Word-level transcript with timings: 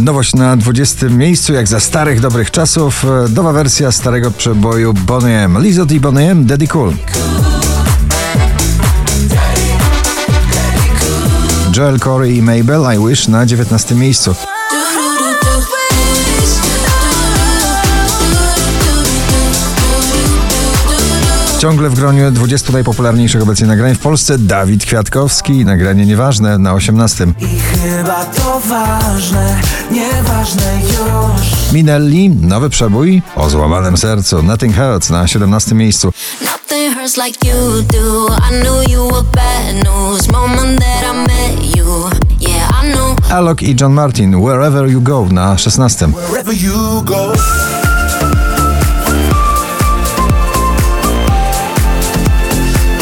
Nowość 0.00 0.34
na 0.34 0.56
20 0.56 1.08
miejscu, 1.08 1.52
jak 1.52 1.68
za 1.68 1.80
starych 1.80 2.20
dobrych 2.20 2.50
czasów, 2.50 3.06
nowa 3.34 3.52
wersja 3.52 3.92
starego 3.92 4.30
przeboju 4.30 4.94
Bonnie 4.94 5.40
M. 5.40 5.62
Lizzo 5.62 5.84
i 5.90 6.00
Bonnie 6.00 6.30
M. 6.30 6.46
Daddy 6.46 6.66
Cool. 6.66 6.92
Joel 11.76 11.98
Corey 11.98 12.36
i 12.36 12.42
Mabel 12.42 12.82
I 12.96 13.08
Wish 13.08 13.28
na 13.28 13.46
19 13.46 13.94
miejscu. 13.94 14.34
Ciągle 21.62 21.90
w 21.90 21.94
gronie 21.94 22.30
20 22.30 22.72
najpopularniejszych 22.72 23.42
obecnie 23.42 23.66
nagrań 23.66 23.94
w 23.94 23.98
Polsce. 23.98 24.38
Dawid 24.38 24.84
Kwiatkowski, 24.86 25.64
nagranie 25.64 26.06
nieważne 26.06 26.58
na 26.58 26.74
18. 26.74 27.26
I 27.40 27.60
chyba 27.60 28.24
to 28.24 28.60
ważne, 28.60 29.60
nieważne 29.90 30.80
już. 30.82 31.72
Minelli, 31.72 32.30
nowy 32.30 32.70
przebój 32.70 33.22
o 33.36 33.50
złamanym 33.50 33.96
sercu. 33.96 34.42
Nothing 34.42 34.76
Hurts 34.76 35.10
na 35.10 35.28
17 35.28 35.74
miejscu. 35.74 36.12
Nothing 36.40 36.94
hurts 36.94 37.16
like 37.16 37.48
you 37.48 37.82
do. 37.82 38.26
I 38.26 38.62
knew 38.62 38.90
you 38.90 39.08
were 39.08 39.24
bad 39.32 39.74
news. 39.84 40.28
Moment 40.32 40.80
that 40.80 41.14
I 41.14 41.16
met 41.16 41.76
you. 41.76 42.10
Yeah, 42.40 42.84
I 42.84 42.92
knew. 42.92 43.32
Alok 43.32 43.62
i 43.62 43.74
John 43.80 43.92
Martin 43.92 44.34
Wherever 44.34 44.90
You 44.90 45.00
Go 45.00 45.26
na 45.30 45.58
16. 45.58 46.12
Wherever 46.12 46.54
you 46.54 47.02
go 47.04 47.32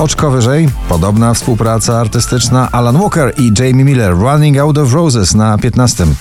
Oczko 0.00 0.30
wyżej, 0.30 0.68
podobna 0.88 1.34
współpraca 1.34 2.00
artystyczna 2.00 2.68
Alan 2.72 2.98
Walker 2.98 3.32
i 3.38 3.52
Jamie 3.58 3.84
Miller 3.84 4.18
Running 4.18 4.58
Out 4.58 4.78
of 4.78 4.92
Roses 4.92 5.34
na 5.34 5.58
15. 5.58 6.04
Oh 6.04 6.14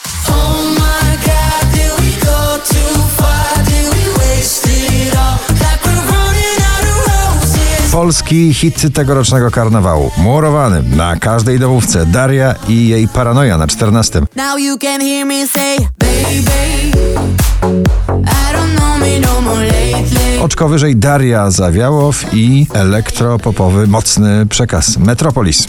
my 0.70 1.18
god, 1.18 1.72
did 1.74 1.92
we 2.00 2.26
go 2.26 2.58
too 2.70 3.02
far? 3.18 3.66
Did 3.66 3.94
we 3.94 4.20
waste 4.20 4.70
it 4.70 5.16
all? 5.16 5.38
Like 5.50 5.86
we're 5.86 6.12
running 6.12 6.60
out 6.60 6.84
of 6.84 7.08
roses 7.08 7.92
Polski 7.92 8.54
hit 8.54 8.94
tegorocznego 8.94 9.52
karnawału. 9.52 10.12
Murowany 10.18 10.84
na 10.96 11.16
każdej 11.16 11.60
domówce 11.60 12.06
Daria 12.06 12.56
i 12.68 12.88
jej 12.88 13.08
paranoja 13.08 13.58
na 13.58 13.68
14. 13.68 14.22
Now 14.36 14.60
you 14.60 14.78
can 14.78 15.02
hear 15.02 15.26
me 15.28 15.48
say 15.48 15.78
Oczko 20.56 20.70
wyżej 20.70 20.96
Daria 20.96 21.52
Zawiałow 21.52 22.34
i 22.34 22.68
elektropopowy 22.74 23.88
mocny 23.88 24.46
przekaz 24.46 24.98
Metropolis. 24.98 25.68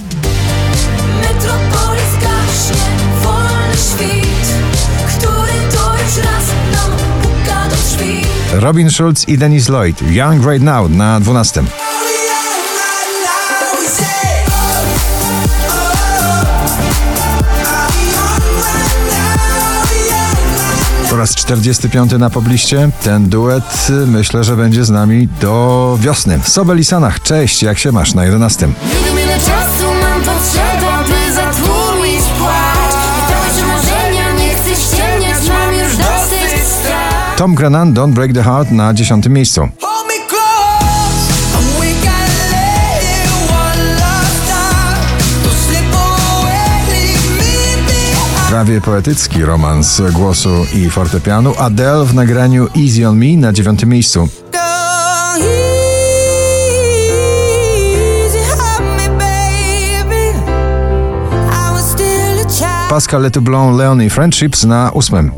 Metropolis 1.22 2.12
gaśnie, 2.14 2.82
wolny 3.22 3.76
świt 3.76 4.46
Który 5.06 5.52
to 5.72 5.92
już 5.92 6.16
raz 6.24 6.44
nam 6.72 6.98
puka 7.22 7.68
do 7.70 7.76
drzwi 7.76 8.20
Robin 8.52 8.90
Schulz 8.90 9.28
i 9.28 9.38
Dennis 9.38 9.68
Lloyd 9.68 10.02
Young 10.02 10.46
Right 10.46 10.62
Now 10.62 10.90
na 10.90 11.20
12. 11.20 11.62
Po 21.16 21.20
raz 21.20 21.34
45 21.34 22.12
na 22.12 22.30
pobliście. 22.30 22.90
Ten 23.02 23.28
duet 23.28 23.86
y, 23.90 23.92
myślę, 23.92 24.44
że 24.44 24.56
będzie 24.56 24.84
z 24.84 24.90
nami 24.90 25.28
do 25.40 25.98
wiosny. 26.00 26.40
Sobel 26.44 26.80
i 26.80 26.84
Sanach, 26.84 27.22
cześć, 27.22 27.62
jak 27.62 27.78
się 27.78 27.92
masz 27.92 28.14
na 28.14 28.24
11. 28.24 28.66
Nie 28.66 28.72
wiem 29.06 29.24
ile 29.24 29.34
czasu 29.34 29.84
mam 30.02 30.20
potrzeba, 30.20 31.04
by 31.04 31.34
zatłumić 31.34 32.22
płacz 32.38 32.96
I 33.18 33.32
pełć 33.32 33.68
marzenia, 33.68 34.32
nie 34.32 34.54
chcę 34.54 34.74
ściemniać, 34.74 35.48
mam 35.48 35.74
już 35.74 35.96
dosyć 35.96 36.66
strach 36.80 37.36
Tom 37.36 37.54
Grennan, 37.54 37.94
Don't 37.94 38.12
Break 38.12 38.32
the 38.32 38.42
Heart 38.42 38.70
na 38.70 38.94
10 38.94 39.26
miejscu. 39.28 39.68
Prawie 48.56 48.80
poetycki 48.80 49.42
romans 49.42 50.02
głosu 50.12 50.48
i 50.74 50.90
fortepianu. 50.90 51.54
Adele 51.58 52.04
w 52.04 52.14
nagraniu 52.14 52.68
Easy 52.76 53.08
on 53.08 53.16
Me 53.18 53.36
na 53.36 53.52
9 53.52 53.84
miejscu. 53.84 54.28
Pascal 62.88 63.22
Letoublon, 63.22 63.76
Leonie 63.76 64.10
Friendships 64.10 64.64
na 64.64 64.92
8. 64.92 65.32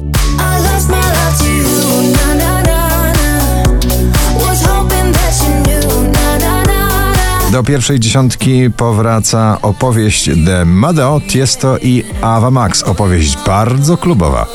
Do 7.59 7.63
pierwszej 7.63 8.01
dziesiątki 8.01 8.71
powraca 8.71 9.59
opowieść 9.63 10.31
The 10.47 10.65
Madeo, 10.65 11.21
Tiesto 11.29 11.79
i 11.79 12.05
Ava 12.21 12.51
Max. 12.51 12.83
Opowieść 12.83 13.39
bardzo 13.47 13.97
klubowa. 13.97 14.47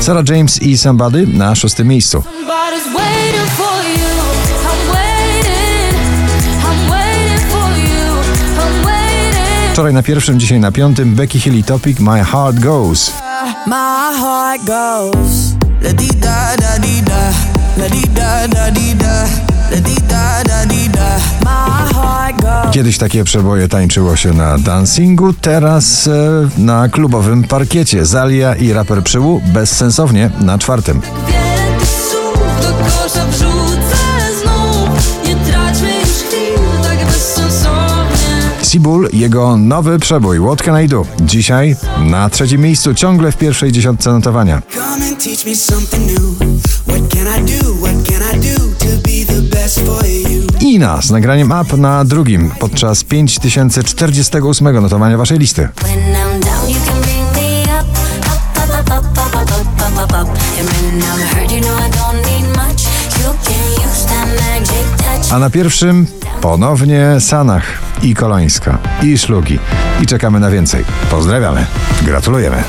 Sarah 0.00 0.28
James 0.28 0.62
i 0.62 0.78
Somebody 0.78 1.26
na 1.26 1.54
szóstym 1.54 1.88
miejscu. 1.88 2.22
Wczoraj 9.72 9.94
na 9.94 10.02
pierwszym, 10.02 10.40
dzisiaj 10.40 10.60
na 10.60 10.72
piątym 10.72 11.14
Becky 11.14 11.40
Hill 11.40 11.64
Topic 11.64 12.00
My 12.00 12.24
Heart 12.24 12.58
Goes. 12.58 13.12
My 13.66 14.18
heart 14.20 14.64
goes 14.64 15.47
la 15.82 15.92
di 15.92 16.08
da 16.08 16.56
da 16.56 16.78
di 16.78 17.02
da 17.02 17.32
la 17.76 17.88
di 17.88 18.02
da 18.14 18.46
da 18.48 18.70
di 18.70 18.94
da 18.94 19.26
la 19.70 19.80
di 19.80 19.94
da 20.08 20.42
da 20.42 20.64
di 20.64 20.88
da 20.88 21.18
My 21.44 21.94
heart 21.94 22.40
goes 22.40 22.72
Kiedyś 22.74 22.98
takie 22.98 23.24
przeboje 23.24 23.68
tańczyło 23.68 24.16
się 24.16 24.32
na 24.32 24.58
dancingu, 24.58 25.32
teraz 25.32 26.06
e, 26.06 26.48
na 26.58 26.88
klubowym 26.88 27.44
parkiecie. 27.44 28.06
Zalia 28.06 28.54
i 28.54 28.72
raper 28.72 29.02
Przyłu 29.02 29.40
bezsensownie 29.46 30.30
na 30.40 30.58
czwartym. 30.58 31.00
Wiele 31.28 31.86
słów 31.86 32.62
do 32.62 32.84
kosza 32.84 33.26
wrzucę 33.26 33.57
Seabull, 38.68 39.08
jego 39.12 39.56
nowy 39.56 39.98
przebój 39.98 40.40
What 40.40 40.62
Can 40.62 40.82
I 40.84 40.88
Do. 40.88 41.06
Dzisiaj 41.20 41.76
na 41.98 42.30
trzecim 42.30 42.60
miejscu, 42.60 42.94
ciągle 42.94 43.32
w 43.32 43.36
pierwszej 43.36 43.72
dziesiątce 43.72 44.12
notowania. 44.12 44.62
Ina 50.60 51.02
z 51.02 51.10
nagraniem 51.10 51.52
Up 51.62 51.76
na 51.76 52.04
drugim 52.04 52.50
podczas 52.58 53.04
5048 53.04 54.82
notowania 54.82 55.18
waszej 55.18 55.38
listy. 55.38 55.68
A 65.30 65.38
na 65.38 65.50
pierwszym 65.50 66.06
ponownie 66.40 67.16
Sanach 67.20 67.87
i 68.02 68.14
Kolońska 68.14 68.78
i 69.02 69.18
Szlugi. 69.18 69.58
I 70.02 70.06
czekamy 70.06 70.40
na 70.40 70.50
więcej. 70.50 70.84
Pozdrawiamy. 71.10 71.66
Gratulujemy. 72.02 72.64